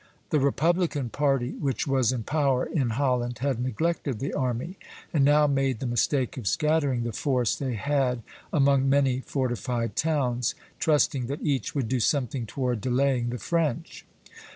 The 0.31 0.39
republican 0.39 1.09
party 1.11 1.51
which 1.51 1.85
was 1.85 2.11
in 2.11 2.23
power 2.23 2.65
in 2.65 2.89
Holland 2.97 3.37
had 3.37 3.59
neglected 3.61 4.17
the 4.17 4.33
army, 4.33 4.79
and 5.13 5.23
now 5.23 5.45
made 5.45 5.77
the 5.79 5.85
mistake 5.85 6.37
of 6.37 6.47
scattering 6.47 7.03
the 7.03 7.13
force 7.13 7.55
they 7.55 7.75
had 7.75 8.23
among 8.51 8.89
many 8.89 9.19
fortified 9.19 9.95
towns, 9.95 10.55
trusting 10.79 11.27
that 11.27 11.43
each 11.45 11.75
would 11.75 11.87
do 11.87 11.99
something 11.99 12.47
toward 12.47 12.81
delaying 12.81 13.29
the 13.29 13.37
French. 13.37 14.03